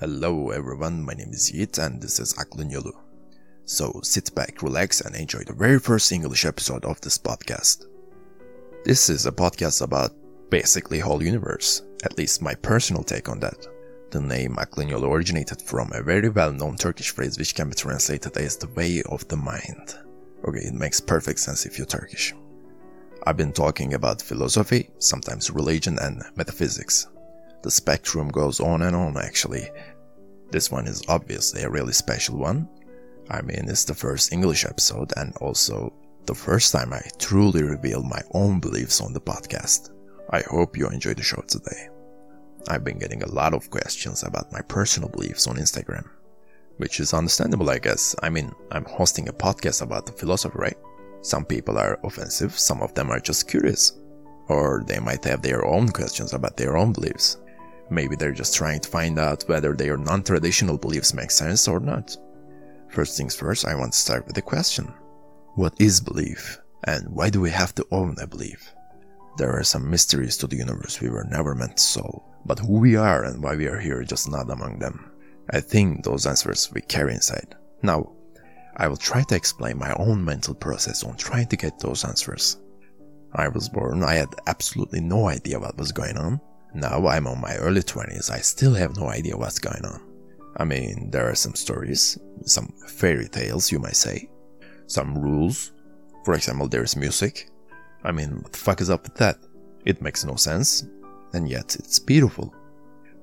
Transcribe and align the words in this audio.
Hello 0.00 0.50
everyone, 0.50 1.04
my 1.04 1.12
name 1.12 1.30
is 1.32 1.52
Yit 1.54 1.78
and 1.78 2.02
this 2.02 2.18
is 2.18 2.34
Aklın 2.34 2.68
Yolu. 2.68 2.90
So 3.64 4.00
sit 4.02 4.34
back, 4.34 4.60
relax 4.60 5.00
and 5.00 5.14
enjoy 5.14 5.44
the 5.46 5.52
very 5.52 5.78
first 5.78 6.10
English 6.10 6.44
episode 6.44 6.84
of 6.84 7.00
this 7.00 7.16
podcast. 7.16 7.86
This 8.84 9.08
is 9.08 9.24
a 9.24 9.30
podcast 9.30 9.82
about 9.82 10.10
basically 10.50 10.98
whole 10.98 11.22
universe, 11.22 11.82
at 12.02 12.18
least 12.18 12.42
my 12.42 12.56
personal 12.56 13.04
take 13.04 13.28
on 13.28 13.38
that. 13.38 13.68
The 14.10 14.20
name 14.20 14.56
Aklın 14.56 14.90
Yolu 14.90 15.08
originated 15.08 15.62
from 15.62 15.92
a 15.92 16.02
very 16.02 16.28
well-known 16.28 16.76
Turkish 16.76 17.12
phrase 17.12 17.38
which 17.38 17.54
can 17.54 17.68
be 17.68 17.76
translated 17.76 18.36
as 18.36 18.56
the 18.56 18.72
way 18.74 19.00
of 19.08 19.28
the 19.28 19.36
mind. 19.36 19.94
Okay, 20.44 20.66
it 20.66 20.74
makes 20.74 21.00
perfect 21.00 21.38
sense 21.38 21.66
if 21.66 21.78
you're 21.78 21.86
Turkish. 21.86 22.34
I've 23.28 23.36
been 23.36 23.52
talking 23.52 23.94
about 23.94 24.20
philosophy, 24.20 24.90
sometimes 24.98 25.52
religion 25.52 26.00
and 26.00 26.24
metaphysics. 26.34 27.06
The 27.64 27.70
spectrum 27.70 28.28
goes 28.28 28.60
on 28.60 28.82
and 28.82 28.94
on 28.94 29.16
actually. 29.16 29.70
This 30.50 30.70
one 30.70 30.86
is 30.86 31.02
obviously 31.08 31.62
a 31.62 31.70
really 31.70 31.94
special 31.94 32.36
one. 32.36 32.68
I 33.30 33.40
mean, 33.40 33.64
it's 33.70 33.86
the 33.86 33.94
first 33.94 34.34
English 34.34 34.66
episode 34.66 35.14
and 35.16 35.34
also 35.40 35.90
the 36.26 36.34
first 36.34 36.72
time 36.72 36.92
I 36.92 37.00
truly 37.18 37.62
reveal 37.62 38.02
my 38.02 38.20
own 38.32 38.60
beliefs 38.60 39.00
on 39.00 39.14
the 39.14 39.20
podcast. 39.20 39.92
I 40.28 40.42
hope 40.42 40.76
you 40.76 40.86
enjoy 40.88 41.14
the 41.14 41.22
show 41.22 41.42
today. 41.48 41.88
I've 42.68 42.84
been 42.84 42.98
getting 42.98 43.22
a 43.22 43.32
lot 43.32 43.54
of 43.54 43.70
questions 43.70 44.24
about 44.24 44.52
my 44.52 44.60
personal 44.60 45.08
beliefs 45.08 45.46
on 45.46 45.56
Instagram, 45.56 46.06
which 46.76 47.00
is 47.00 47.14
understandable, 47.14 47.70
I 47.70 47.78
guess. 47.78 48.14
I 48.22 48.28
mean, 48.28 48.52
I'm 48.72 48.84
hosting 48.84 49.30
a 49.30 49.32
podcast 49.32 49.80
about 49.80 50.04
the 50.04 50.12
philosophy, 50.12 50.58
right? 50.58 50.76
Some 51.22 51.46
people 51.46 51.78
are 51.78 51.98
offensive, 52.04 52.58
some 52.58 52.82
of 52.82 52.92
them 52.92 53.10
are 53.10 53.20
just 53.20 53.48
curious. 53.48 53.98
Or 54.48 54.84
they 54.86 54.98
might 54.98 55.24
have 55.24 55.40
their 55.40 55.64
own 55.64 55.88
questions 55.88 56.34
about 56.34 56.58
their 56.58 56.76
own 56.76 56.92
beliefs. 56.92 57.38
Maybe 57.90 58.16
they're 58.16 58.32
just 58.32 58.54
trying 58.54 58.80
to 58.80 58.88
find 58.88 59.18
out 59.18 59.44
whether 59.46 59.74
their 59.74 59.96
non 59.96 60.22
traditional 60.22 60.78
beliefs 60.78 61.14
make 61.14 61.30
sense 61.30 61.68
or 61.68 61.80
not. 61.80 62.16
First 62.88 63.16
things 63.16 63.34
first, 63.34 63.66
I 63.66 63.74
want 63.74 63.92
to 63.92 63.98
start 63.98 64.26
with 64.26 64.34
the 64.34 64.42
question 64.42 64.92
What 65.54 65.74
is 65.80 66.00
belief? 66.00 66.60
And 66.84 67.08
why 67.08 67.30
do 67.30 67.40
we 67.40 67.50
have 67.50 67.74
to 67.76 67.86
own 67.90 68.16
a 68.20 68.26
belief? 68.26 68.74
There 69.36 69.52
are 69.52 69.64
some 69.64 69.90
mysteries 69.90 70.36
to 70.38 70.46
the 70.46 70.56
universe 70.56 71.00
we 71.00 71.08
were 71.08 71.24
never 71.24 71.54
meant 71.54 71.78
to 71.78 71.82
solve, 71.82 72.22
but 72.44 72.58
who 72.58 72.78
we 72.78 72.94
are 72.94 73.24
and 73.24 73.42
why 73.42 73.56
we 73.56 73.66
are 73.66 73.80
here 73.80 74.02
is 74.02 74.08
just 74.08 74.30
not 74.30 74.50
among 74.50 74.78
them. 74.78 75.10
I 75.50 75.60
think 75.60 76.04
those 76.04 76.26
answers 76.26 76.70
we 76.72 76.82
carry 76.82 77.14
inside. 77.14 77.54
Now, 77.82 78.12
I 78.76 78.88
will 78.88 78.96
try 78.96 79.22
to 79.24 79.34
explain 79.34 79.78
my 79.78 79.92
own 79.94 80.24
mental 80.24 80.54
process 80.54 81.04
on 81.04 81.16
trying 81.16 81.48
to 81.48 81.56
get 81.56 81.78
those 81.78 82.04
answers. 82.04 82.58
I 83.32 83.48
was 83.48 83.68
born, 83.68 84.02
I 84.02 84.14
had 84.14 84.34
absolutely 84.46 85.00
no 85.00 85.28
idea 85.28 85.58
what 85.58 85.76
was 85.76 85.90
going 85.90 86.16
on. 86.16 86.40
Now 86.74 87.06
I'm 87.06 87.28
on 87.28 87.40
my 87.40 87.54
early 87.56 87.82
20s, 87.82 88.30
I 88.30 88.38
still 88.38 88.74
have 88.74 88.96
no 88.96 89.08
idea 89.08 89.36
what's 89.36 89.60
going 89.60 89.84
on. 89.84 90.00
I 90.56 90.64
mean, 90.64 91.10
there 91.10 91.28
are 91.28 91.34
some 91.34 91.54
stories, 91.54 92.18
some 92.44 92.72
fairy 92.88 93.28
tales, 93.28 93.70
you 93.70 93.78
might 93.78 93.96
say, 93.96 94.28
some 94.86 95.16
rules. 95.16 95.72
For 96.24 96.34
example, 96.34 96.68
there's 96.68 96.96
music. 96.96 97.48
I 98.02 98.10
mean, 98.10 98.42
what 98.42 98.52
the 98.52 98.58
fuck 98.58 98.80
is 98.80 98.90
up 98.90 99.04
with 99.04 99.14
that? 99.16 99.38
It 99.84 100.02
makes 100.02 100.24
no 100.24 100.34
sense, 100.34 100.84
and 101.32 101.48
yet 101.48 101.76
it's 101.76 101.98
beautiful. 101.98 102.54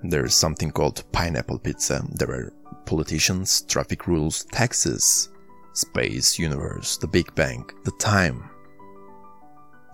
There's 0.03 0.33
something 0.33 0.71
called 0.71 1.03
pineapple 1.11 1.59
pizza. 1.59 2.03
There 2.09 2.31
are 2.31 2.53
politicians, 2.85 3.61
traffic 3.61 4.07
rules, 4.07 4.45
taxes, 4.45 5.29
space, 5.73 6.39
universe, 6.39 6.97
the 6.97 7.07
Big 7.07 7.33
Bang, 7.35 7.69
the 7.83 7.91
time. 7.99 8.49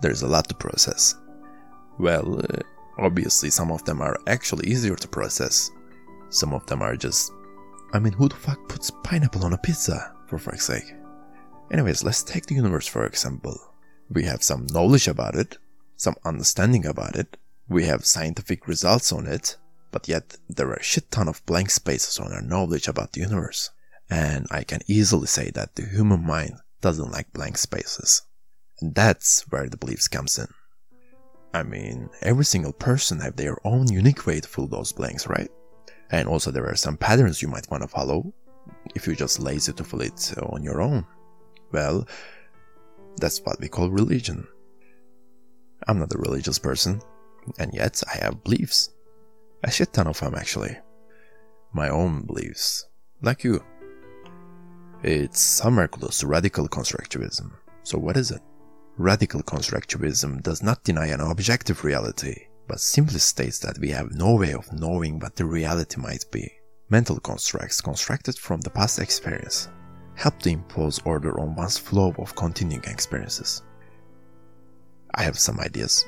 There's 0.00 0.22
a 0.22 0.28
lot 0.28 0.48
to 0.48 0.54
process. 0.54 1.16
Well, 1.98 2.40
uh, 2.40 2.62
obviously, 2.98 3.50
some 3.50 3.70
of 3.70 3.84
them 3.84 4.00
are 4.00 4.18
actually 4.26 4.68
easier 4.68 4.96
to 4.96 5.08
process. 5.08 5.70
Some 6.30 6.52
of 6.52 6.66
them 6.66 6.82
are 6.82 6.96
just. 6.96 7.32
I 7.92 7.98
mean, 7.98 8.12
who 8.12 8.28
the 8.28 8.36
fuck 8.36 8.68
puts 8.68 8.90
pineapple 9.02 9.44
on 9.44 9.54
a 9.54 9.58
pizza, 9.58 10.12
for 10.26 10.38
fuck's 10.38 10.66
sake? 10.66 10.94
Anyways, 11.72 12.04
let's 12.04 12.22
take 12.22 12.46
the 12.46 12.54
universe 12.54 12.86
for 12.86 13.06
example. 13.06 13.58
We 14.10 14.24
have 14.24 14.42
some 14.42 14.66
knowledge 14.70 15.08
about 15.08 15.34
it, 15.34 15.58
some 15.96 16.16
understanding 16.24 16.86
about 16.86 17.16
it, 17.16 17.36
we 17.68 17.84
have 17.84 18.06
scientific 18.06 18.66
results 18.66 19.12
on 19.12 19.26
it, 19.26 19.56
but 19.90 20.08
yet 20.08 20.36
there 20.48 20.68
are 20.68 20.76
a 20.76 20.82
shit 20.82 21.10
ton 21.10 21.28
of 21.28 21.44
blank 21.44 21.70
spaces 21.70 22.18
on 22.18 22.32
our 22.32 22.40
knowledge 22.40 22.88
about 22.88 23.12
the 23.12 23.20
universe. 23.20 23.70
And 24.10 24.46
I 24.50 24.64
can 24.64 24.80
easily 24.86 25.26
say 25.26 25.50
that 25.50 25.74
the 25.74 25.84
human 25.84 26.24
mind 26.24 26.54
doesn't 26.80 27.10
like 27.10 27.32
blank 27.34 27.58
spaces. 27.58 28.22
And 28.80 28.94
that's 28.94 29.44
where 29.50 29.68
the 29.68 29.76
beliefs 29.76 30.08
comes 30.08 30.38
in. 30.38 30.48
I 31.54 31.62
mean, 31.62 32.10
every 32.22 32.44
single 32.44 32.72
person 32.72 33.20
have 33.20 33.36
their 33.36 33.56
own 33.66 33.90
unique 33.90 34.26
way 34.26 34.40
to 34.40 34.48
fill 34.48 34.66
those 34.66 34.92
blanks, 34.92 35.26
right? 35.26 35.50
And 36.10 36.28
also 36.28 36.50
there 36.50 36.66
are 36.66 36.76
some 36.76 36.96
patterns 36.96 37.42
you 37.42 37.48
might 37.48 37.70
want 37.70 37.82
to 37.82 37.88
follow 37.88 38.32
if 38.94 39.06
you're 39.06 39.16
just 39.16 39.40
lazy 39.40 39.72
to 39.72 39.84
fill 39.84 40.02
it 40.02 40.34
on 40.42 40.62
your 40.62 40.80
own. 40.80 41.06
Well, 41.72 42.06
that's 43.16 43.40
what 43.40 43.60
we 43.60 43.68
call 43.68 43.90
religion. 43.90 44.46
I'm 45.86 45.98
not 45.98 46.14
a 46.14 46.18
religious 46.18 46.58
person, 46.58 47.00
and 47.58 47.72
yet 47.72 48.02
I 48.12 48.24
have 48.24 48.44
beliefs. 48.44 48.90
A 49.64 49.70
shit 49.70 49.92
ton 49.92 50.06
of 50.06 50.20
them 50.20 50.34
actually. 50.34 50.76
My 51.72 51.88
own 51.88 52.22
beliefs. 52.22 52.86
Like 53.22 53.44
you. 53.44 53.62
It's 55.02 55.40
somewhere 55.40 55.88
close 55.88 56.18
to 56.18 56.26
radical 56.26 56.68
constructivism. 56.68 57.52
So 57.82 57.98
what 57.98 58.16
is 58.16 58.30
it? 58.30 58.42
Radical 58.98 59.44
constructivism 59.44 60.42
does 60.42 60.60
not 60.60 60.82
deny 60.82 61.06
an 61.06 61.20
objective 61.20 61.84
reality, 61.84 62.48
but 62.66 62.80
simply 62.80 63.20
states 63.20 63.60
that 63.60 63.78
we 63.78 63.90
have 63.90 64.10
no 64.10 64.34
way 64.34 64.52
of 64.52 64.72
knowing 64.72 65.20
what 65.20 65.36
the 65.36 65.44
reality 65.44 66.00
might 66.00 66.24
be. 66.32 66.50
Mental 66.90 67.20
constructs 67.20 67.80
constructed 67.80 68.36
from 68.36 68.60
the 68.60 68.70
past 68.70 68.98
experience 68.98 69.68
help 70.16 70.40
to 70.40 70.50
impose 70.50 71.00
order 71.04 71.38
on 71.38 71.54
one's 71.54 71.78
flow 71.78 72.12
of 72.18 72.34
continuing 72.34 72.82
experiences. 72.86 73.62
I 75.14 75.22
have 75.22 75.38
some 75.38 75.60
ideas. 75.60 76.04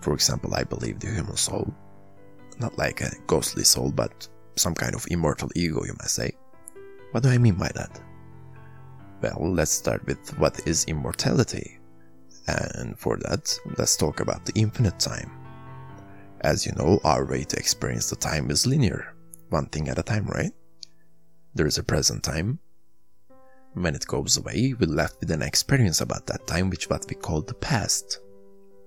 For 0.00 0.14
example, 0.14 0.54
I 0.54 0.64
believe 0.64 1.00
the 1.00 1.08
human 1.08 1.36
soul, 1.36 1.70
not 2.58 2.78
like 2.78 3.02
a 3.02 3.10
ghostly 3.26 3.64
soul, 3.64 3.92
but 3.92 4.26
some 4.56 4.74
kind 4.74 4.94
of 4.94 5.06
immortal 5.10 5.50
ego, 5.54 5.84
you 5.84 5.92
might 5.98 6.08
say. 6.08 6.32
What 7.10 7.22
do 7.22 7.28
I 7.28 7.36
mean 7.36 7.56
by 7.56 7.70
that? 7.74 8.00
Well, 9.20 9.52
let's 9.52 9.70
start 9.70 10.06
with 10.06 10.38
what 10.38 10.66
is 10.66 10.86
immortality. 10.86 11.79
And 12.48 12.98
for 12.98 13.16
that, 13.18 13.58
let's 13.78 13.96
talk 13.96 14.20
about 14.20 14.44
the 14.44 14.52
infinite 14.54 14.98
time. 14.98 15.30
As 16.42 16.64
you 16.64 16.72
know, 16.72 17.00
our 17.04 17.26
way 17.26 17.44
to 17.44 17.56
experience 17.56 18.10
the 18.10 18.16
time 18.16 18.50
is 18.50 18.66
linear, 18.66 19.14
one 19.50 19.66
thing 19.66 19.88
at 19.88 19.98
a 19.98 20.02
time, 20.02 20.26
right? 20.26 20.52
There 21.54 21.66
is 21.66 21.78
a 21.78 21.82
present 21.82 22.22
time. 22.22 22.58
When 23.74 23.94
it 23.94 24.06
goes 24.06 24.36
away, 24.36 24.74
we're 24.78 24.88
left 24.88 25.20
with 25.20 25.30
an 25.30 25.42
experience 25.42 26.00
about 26.00 26.26
that 26.26 26.46
time, 26.46 26.70
which 26.70 26.88
what 26.90 27.06
we 27.08 27.14
call 27.14 27.42
the 27.42 27.54
past. 27.54 28.20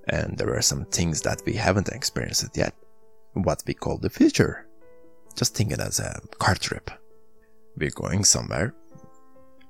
And 0.09 0.37
there 0.37 0.53
are 0.55 0.61
some 0.61 0.85
things 0.85 1.21
that 1.21 1.41
we 1.45 1.53
haven't 1.53 1.89
experienced 1.89 2.57
yet, 2.57 2.75
what 3.33 3.63
we 3.65 3.73
call 3.73 3.97
the 3.97 4.09
future. 4.09 4.67
Just 5.35 5.55
think 5.55 5.71
it 5.71 5.79
as 5.79 5.99
a 5.99 6.19
car 6.39 6.55
trip. 6.55 6.91
We're 7.77 7.91
going 7.91 8.23
somewhere. 8.23 8.75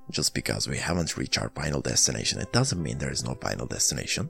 Just 0.10 0.34
because 0.34 0.68
we 0.68 0.78
haven't 0.78 1.18
reached 1.18 1.38
our 1.40 1.50
final 1.50 1.82
destination, 1.82 2.40
it 2.40 2.52
doesn't 2.52 2.82
mean 2.82 2.98
there 2.98 3.12
is 3.12 3.24
no 3.24 3.36
final 3.36 3.66
destination. 3.66 4.30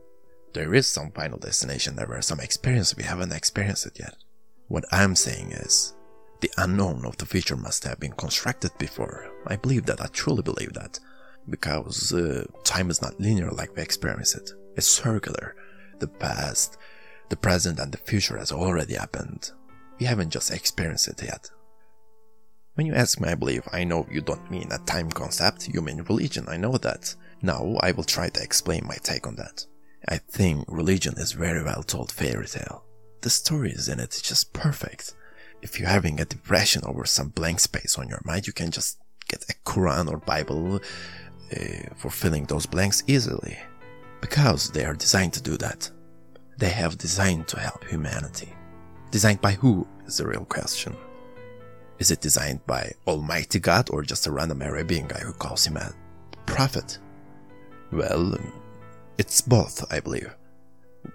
There 0.53 0.73
is 0.75 0.87
some 0.87 1.11
final 1.11 1.39
destination, 1.39 1.95
there 1.95 2.13
are 2.13 2.21
some 2.21 2.39
experiences 2.39 2.95
we 2.95 3.03
haven't 3.03 3.33
experienced 3.33 3.87
it 3.87 3.97
yet. 3.99 4.15
What 4.67 4.85
I'm 4.91 5.15
saying 5.15 5.51
is, 5.51 5.93
the 6.41 6.51
unknown 6.57 7.05
of 7.05 7.17
the 7.17 7.25
future 7.25 7.55
must 7.55 7.83
have 7.85 7.99
been 7.99 8.11
constructed 8.13 8.71
before. 8.77 9.31
I 9.47 9.55
believe 9.55 9.85
that, 9.87 10.01
I 10.01 10.07
truly 10.07 10.43
believe 10.43 10.73
that. 10.73 10.99
Because 11.49 12.13
uh, 12.13 12.45
time 12.63 12.89
is 12.89 13.01
not 13.01 13.19
linear 13.19 13.49
like 13.49 13.75
we 13.75 13.81
experience 13.81 14.35
it. 14.35 14.51
It's 14.75 14.87
circular. 14.87 15.55
The 15.99 16.07
past, 16.07 16.77
the 17.29 17.35
present, 17.35 17.79
and 17.79 17.91
the 17.91 17.97
future 17.97 18.37
has 18.37 18.51
already 18.51 18.93
happened. 18.93 19.51
We 19.99 20.05
haven't 20.05 20.29
just 20.29 20.51
experienced 20.51 21.07
it 21.07 21.21
yet. 21.23 21.49
When 22.75 22.87
you 22.87 22.95
ask 22.95 23.21
me, 23.21 23.29
I 23.29 23.35
believe 23.35 23.67
I 23.71 23.83
know 23.83 24.07
you 24.09 24.21
don't 24.21 24.49
mean 24.49 24.71
a 24.71 24.79
time 24.79 25.11
concept, 25.11 25.67
you 25.67 25.81
mean 25.81 26.01
religion, 26.09 26.45
I 26.47 26.57
know 26.57 26.77
that. 26.77 27.15
Now 27.41 27.77
I 27.81 27.91
will 27.91 28.03
try 28.03 28.29
to 28.29 28.41
explain 28.41 28.87
my 28.87 28.95
take 28.95 29.27
on 29.27 29.35
that. 29.35 29.65
I 30.09 30.17
think 30.17 30.65
religion 30.67 31.13
is 31.17 31.33
very 31.33 31.63
well 31.63 31.83
told 31.83 32.11
fairy 32.11 32.47
tale. 32.47 32.83
The 33.21 33.29
stories 33.29 33.89
in 33.89 33.99
it 33.99 34.15
is 34.15 34.21
just 34.23 34.53
perfect. 34.53 35.13
If 35.61 35.79
you're 35.79 35.87
having 35.87 36.19
a 36.19 36.25
depression 36.25 36.81
over 36.85 37.05
some 37.05 37.29
blank 37.29 37.59
space 37.59 37.97
on 37.99 38.09
your 38.09 38.21
mind, 38.25 38.47
you 38.47 38.53
can 38.53 38.71
just 38.71 38.97
get 39.27 39.45
a 39.49 39.53
Quran 39.69 40.11
or 40.11 40.17
Bible 40.17 40.81
uh, 41.55 41.93
for 41.95 42.09
filling 42.09 42.45
those 42.45 42.65
blanks 42.65 43.03
easily. 43.05 43.57
Because 44.19 44.71
they 44.71 44.83
are 44.83 44.95
designed 44.95 45.33
to 45.33 45.43
do 45.43 45.57
that. 45.57 45.89
They 46.57 46.69
have 46.69 46.97
designed 46.97 47.47
to 47.49 47.59
help 47.59 47.85
humanity. 47.85 48.51
Designed 49.11 49.41
by 49.41 49.51
who 49.51 49.87
is 50.05 50.17
the 50.17 50.27
real 50.27 50.45
question. 50.45 50.95
Is 51.99 52.11
it 52.11 52.21
designed 52.21 52.65
by 52.65 52.91
Almighty 53.07 53.59
God 53.59 53.89
or 53.91 54.01
just 54.03 54.27
a 54.27 54.31
random 54.31 54.61
Arabian 54.61 55.07
guy 55.07 55.19
who 55.19 55.33
calls 55.33 55.65
him 55.65 55.77
a 55.77 55.93
prophet? 56.45 56.97
Well, 57.91 58.37
it's 59.17 59.41
both, 59.41 59.85
I 59.91 59.99
believe. 59.99 60.33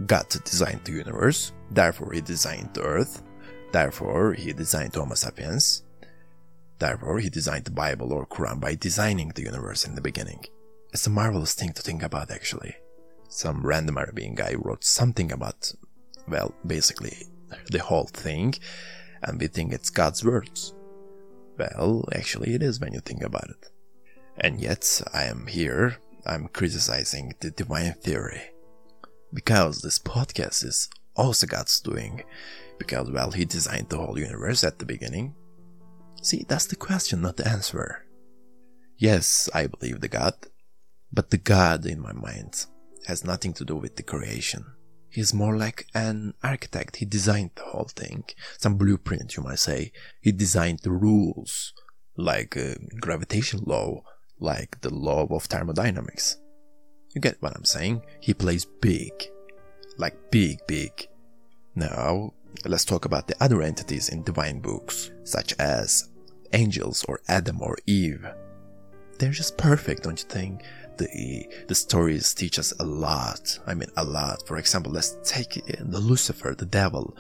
God 0.07 0.29
designed 0.45 0.85
the 0.85 0.93
universe, 0.93 1.53
therefore 1.71 2.13
he 2.13 2.21
designed 2.21 2.75
the 2.75 2.83
earth, 2.83 3.23
Therefore, 3.71 4.33
he 4.33 4.53
designed 4.53 4.95
Homo 4.95 5.15
sapiens. 5.15 5.83
Therefore, 6.79 7.19
he 7.19 7.29
designed 7.29 7.65
the 7.65 7.71
Bible 7.71 8.13
or 8.13 8.27
Quran 8.27 8.61
by 8.61 8.75
designing 8.75 9.31
the 9.31 9.43
universe 9.43 9.85
in 9.85 9.95
the 9.95 10.01
beginning. 10.01 10.45
It's 10.93 11.07
a 11.07 11.11
marvelous 11.11 11.55
thing 11.55 11.73
to 11.75 11.83
think 11.83 12.03
about, 12.03 12.31
actually. 12.31 12.77
Some 13.29 13.67
random 13.67 13.99
Arabian 13.99 14.35
guy 14.35 14.55
wrote 14.55 14.85
something 14.85 15.33
about, 15.33 15.73
well, 16.27 16.55
basically, 16.67 17.27
the 17.71 17.81
whole 17.81 18.07
thing, 18.07 18.55
and 19.23 19.41
we 19.41 19.47
think 19.47 19.73
it's 19.73 19.91
God's 19.91 20.25
words. 20.25 20.75
Well, 21.59 22.09
actually, 22.15 22.55
it 22.55 22.63
is 22.63 22.81
when 22.81 22.93
you 22.93 23.01
think 23.01 23.23
about 23.23 23.51
it. 23.51 23.71
And 24.39 24.61
yet, 24.61 25.03
I 25.13 25.25
am 25.25 25.47
here, 25.47 25.99
I'm 26.25 26.49
criticizing 26.49 27.35
the 27.41 27.51
divine 27.51 27.95
theory. 27.95 28.43
Because 29.33 29.81
this 29.83 29.99
podcast 29.99 30.65
is 30.65 30.89
also 31.17 31.47
God's 31.47 31.81
doing. 31.81 32.23
Because, 32.79 33.11
well, 33.11 33.33
He 33.33 33.45
designed 33.45 33.89
the 33.89 33.99
whole 33.99 34.19
universe 34.19 34.63
at 34.63 34.79
the 34.79 34.87
beginning. 34.87 35.35
See, 36.23 36.45
that's 36.49 36.67
the 36.67 36.77
question, 36.77 37.23
not 37.23 37.37
the 37.37 37.49
answer. 37.49 38.05
Yes, 38.97 39.49
I 39.55 39.67
believe 39.67 40.01
the 40.01 40.09
God, 40.09 40.35
but 41.13 41.31
the 41.31 41.39
God 41.39 41.87
in 41.87 42.01
my 42.01 42.13
mind 42.13 42.67
has 43.07 43.25
nothing 43.25 43.53
to 43.55 43.65
do 43.65 43.77
with 43.77 43.97
the 43.97 44.03
creation. 44.03 44.65
He's 45.11 45.33
more 45.33 45.57
like 45.57 45.87
an 45.95 46.35
architect. 46.43 46.97
He 46.97 47.05
designed 47.05 47.51
the 47.55 47.63
whole 47.63 47.89
thing. 47.95 48.25
Some 48.59 48.77
blueprint, 48.77 49.37
you 49.37 49.43
might 49.43 49.59
say. 49.59 49.93
He 50.21 50.33
designed 50.33 50.81
the 50.81 50.91
rules, 50.91 51.73
like 52.17 52.57
a 52.57 52.77
gravitation 53.01 53.61
law, 53.67 54.03
like 54.39 54.81
the 54.83 54.93
law 54.93 55.27
of 55.31 55.45
thermodynamics. 55.45 56.37
You 57.15 57.21
get 57.21 57.41
what 57.41 57.57
I'm 57.57 57.65
saying? 57.65 58.03
He 58.21 58.35
plays 58.35 58.65
big. 58.65 59.13
Like 59.97 60.31
big, 60.31 60.59
big. 60.67 61.09
Now, 61.75 62.35
let's 62.65 62.85
talk 62.85 63.05
about 63.05 63.29
the 63.29 63.43
other 63.43 63.63
entities 63.63 64.09
in 64.11 64.23
divine 64.23 64.61
books, 64.61 65.11
such 65.25 65.55
as 65.59 66.11
angels 66.53 67.05
or 67.09 67.21
Adam 67.29 67.63
or 67.63 67.77
Eve. 67.87 68.27
They're 69.19 69.31
just 69.31 69.57
perfect, 69.57 70.05
don't 70.05 70.21
you 70.21 70.29
think? 70.29 70.63
The, 70.99 71.47
the 71.69 71.75
stories 71.75 72.35
teach 72.35 72.59
us 72.59 72.73
a 72.79 72.85
lot. 72.85 73.59
I 73.67 73.75
mean, 73.75 73.91
a 73.97 74.05
lot. 74.05 74.47
For 74.47 74.57
example, 74.59 74.93
let's 74.93 75.17
take 75.25 75.57
uh, 75.57 75.77
the 75.81 76.01
Lucifer, 76.01 76.55
the 76.57 76.67
devil. 76.67 77.17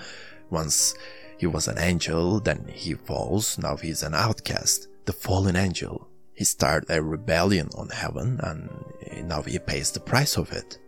Once 0.51 0.95
he 1.39 1.47
was 1.47 1.69
an 1.69 1.79
angel, 1.79 2.41
then 2.41 2.67
he 2.73 2.95
falls, 2.95 3.59
now 3.59 3.77
he's 3.77 4.03
an 4.03 4.15
outcast, 4.15 4.89
the 5.05 5.13
fallen 5.13 5.57
angel. 5.57 6.09
He 6.35 6.45
started 6.45 6.91
a 6.91 7.03
rebellion 7.03 7.69
on 7.77 7.89
heaven 7.91 8.41
and 8.43 8.69
uh, 9.11 9.23
now 9.23 9.43
he 9.43 9.59
pays 9.59 9.91
the 9.91 10.01
price 10.01 10.37
of 10.37 10.53
it. 10.53 10.79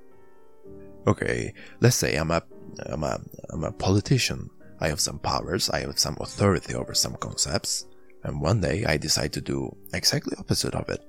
Okay, 1.07 1.55
let's 1.81 1.97
say 1.97 2.17
I'm 2.17 2.31
a, 2.31 2.43
I'm 2.87 3.05
a, 3.05 3.21
I'm 3.51 3.65
a 3.65 3.73
politician. 3.73 4.51
I 4.81 4.89
have 4.89 5.01
some 5.01 5.19
powers, 5.19 5.71
I 5.71 5.81
have 5.81 5.99
some 5.99 6.17
authority 6.21 6.75
over 6.75 6.95
some 6.95 7.15
concepts, 7.17 7.87
and 8.25 8.41
one 8.41 8.61
day 8.61 8.85
I 8.87 8.97
decide 8.97 9.33
to 9.35 9.41
do 9.41 9.77
exactly 9.93 10.37
opposite 10.39 10.75
of 10.75 10.89
it. 10.89 11.05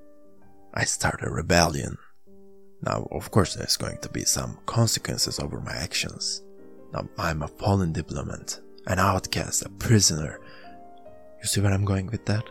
I 0.74 0.84
start 0.84 1.22
a 1.22 1.30
rebellion. 1.30 1.98
Now, 2.82 3.06
of 3.12 3.30
course, 3.30 3.54
there's 3.54 3.76
going 3.76 3.98
to 3.98 4.08
be 4.08 4.24
some 4.24 4.58
consequences 4.64 5.38
over 5.38 5.60
my 5.60 5.72
actions. 5.72 6.42
Now, 6.92 7.08
I'm 7.18 7.42
a 7.42 7.48
fallen 7.48 7.92
diplomat, 7.92 8.58
an 8.86 8.98
outcast, 8.98 9.64
a 9.64 9.68
prisoner. 9.68 10.40
You 11.40 11.46
see 11.46 11.60
where 11.60 11.72
I'm 11.72 11.84
going 11.84 12.06
with 12.06 12.24
that? 12.26 12.44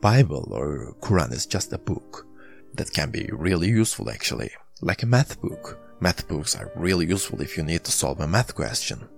Bible 0.00 0.48
or 0.52 0.94
Quran 1.00 1.32
is 1.32 1.46
just 1.46 1.72
a 1.72 1.78
book 1.78 2.26
that 2.74 2.92
can 2.92 3.10
be 3.10 3.28
really 3.32 3.68
useful 3.68 4.08
actually, 4.10 4.50
like 4.80 5.02
a 5.02 5.06
math 5.06 5.40
book. 5.40 5.80
Math 6.00 6.28
books 6.28 6.54
are 6.54 6.70
really 6.76 7.06
useful 7.06 7.42
if 7.42 7.56
you 7.56 7.64
need 7.64 7.82
to 7.84 7.90
solve 7.90 8.20
a 8.20 8.28
math 8.28 8.54
question. 8.54 9.08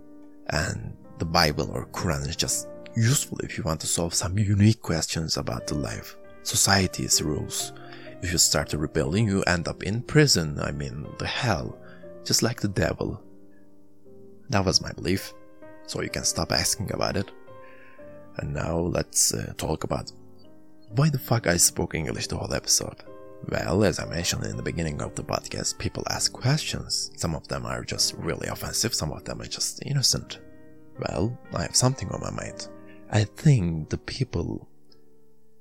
And 0.46 0.96
the 1.19 1.26
Bible 1.26 1.70
or 1.72 1.86
Quran 1.88 2.26
is 2.26 2.36
just 2.36 2.69
useful 2.96 3.38
if 3.40 3.58
you 3.58 3.64
want 3.64 3.81
to 3.82 3.86
solve 3.86 4.14
some 4.14 4.38
unique 4.38 4.81
questions 4.81 5.36
about 5.36 5.66
the 5.66 5.75
life, 5.75 6.16
society's 6.43 7.20
rules. 7.20 7.75
If 8.22 8.32
you 8.32 8.38
start 8.38 8.75
a 8.75 8.78
rebellion, 8.78 9.26
you 9.26 9.43
end 9.44 9.67
up 9.67 9.82
in 9.82 10.02
prison, 10.02 10.58
I 10.61 10.72
mean, 10.72 11.06
the 11.19 11.26
hell, 11.26 11.78
just 12.25 12.43
like 12.43 12.61
the 12.61 12.69
devil. 12.69 13.22
That 14.50 14.64
was 14.64 14.82
my 14.82 14.93
belief, 14.93 15.32
so 15.87 16.02
you 16.02 16.11
can 16.11 16.25
stop 16.25 16.52
asking 16.52 16.93
about 16.93 17.17
it. 17.17 17.31
And 18.37 18.52
now 18.52 18.78
let's 18.78 19.32
uh, 19.32 19.55
talk 19.56 19.84
about 19.84 20.12
why 20.90 21.08
the 21.08 21.19
fuck 21.19 21.46
I 21.46 21.56
spoke 21.56 21.94
English 21.94 22.26
the 22.26 22.37
whole 22.37 22.52
episode. 22.52 23.02
Well, 23.49 23.84
as 23.84 23.99
I 23.99 24.05
mentioned 24.05 24.44
in 24.44 24.56
the 24.58 24.62
beginning 24.62 25.00
of 25.00 25.14
the 25.14 25.25
podcast, 25.25 25.78
people 25.78 26.05
ask 26.11 26.31
questions. 26.31 27.11
Some 27.17 27.34
of 27.34 27.49
them 27.49 27.64
are 27.64 27.82
just 27.84 28.14
really 28.14 28.49
offensive, 28.49 28.94
some 28.94 29.12
of 29.12 29.25
them 29.25 29.40
are 29.40 29.46
just 29.46 29.82
innocent. 29.87 30.40
Well, 30.99 31.38
I 31.55 31.62
have 31.62 31.76
something 31.76 32.11
on 32.11 32.20
my 32.20 32.31
mind. 32.31 32.69
I 33.11 33.25
think 33.25 33.88
the 33.88 33.99
people 33.99 34.69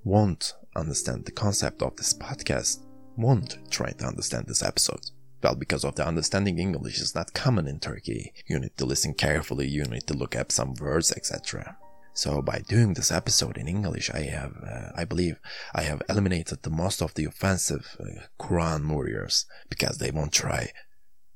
won't 0.03 0.53
understand 0.75 1.25
the 1.25 1.31
concept 1.31 1.81
of 1.81 1.95
this 1.95 2.13
podcast, 2.13 2.85
won't 3.17 3.57
try 3.69 3.91
to 3.91 4.05
understand 4.05 4.45
this 4.47 4.63
episode. 4.63 5.11
Well, 5.41 5.55
because 5.55 5.85
of 5.85 5.95
the 5.95 6.05
understanding 6.05 6.59
English 6.59 6.99
is 6.99 7.15
not 7.15 7.33
common 7.33 7.67
in 7.67 7.79
Turkey. 7.79 8.33
You 8.47 8.59
need 8.59 8.75
to 8.77 8.85
listen 8.85 9.13
carefully, 9.13 9.67
you 9.67 9.83
need 9.85 10.07
to 10.07 10.13
look 10.13 10.35
up 10.35 10.51
some 10.51 10.73
words, 10.79 11.11
etc. 11.11 11.77
So 12.13 12.41
by 12.41 12.59
doing 12.67 12.93
this 12.93 13.11
episode 13.11 13.57
in 13.57 13.67
English, 13.67 14.09
I 14.09 14.23
have, 14.23 14.53
uh, 14.69 14.89
I 14.95 15.05
believe, 15.05 15.39
I 15.73 15.83
have 15.83 16.01
eliminated 16.09 16.63
the 16.63 16.69
most 16.69 17.01
of 17.01 17.13
the 17.13 17.25
offensive 17.25 17.95
uh, 17.99 18.23
Quran 18.37 18.89
warriors 18.89 19.45
because 19.69 19.97
they 19.97 20.11
won't 20.11 20.33
try. 20.33 20.71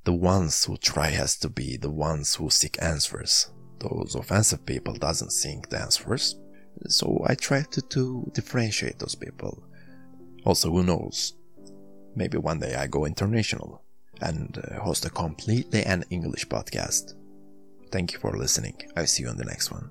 The 0.04 0.12
ones 0.12 0.64
who 0.64 0.76
try 0.76 1.08
has 1.08 1.38
to 1.38 1.48
be 1.48 1.78
the 1.78 1.90
ones 1.90 2.34
who 2.34 2.50
seek 2.50 2.76
answers. 2.82 3.50
Those 3.78 4.14
offensive 4.14 4.66
people 4.66 4.92
doesn't 4.92 5.32
seek 5.32 5.70
the 5.70 5.80
answers. 5.80 6.36
So 6.88 7.24
I 7.26 7.34
try 7.34 7.62
to, 7.62 7.80
to 7.80 8.30
differentiate 8.34 8.98
those 8.98 9.14
people. 9.14 9.62
Also, 10.44 10.70
who 10.70 10.82
knows? 10.82 11.34
Maybe 12.14 12.38
one 12.38 12.60
day 12.60 12.74
I 12.74 12.86
go 12.86 13.06
international 13.06 13.82
and 14.20 14.58
uh, 14.58 14.80
host 14.80 15.04
a 15.04 15.10
completely 15.10 15.82
an 15.84 16.04
English 16.10 16.46
podcast. 16.48 17.14
Thank 17.90 18.12
you 18.12 18.18
for 18.18 18.36
listening. 18.36 18.76
I'll 18.96 19.06
see 19.06 19.22
you 19.24 19.28
on 19.28 19.36
the 19.36 19.44
next 19.44 19.70
one. 19.70 19.90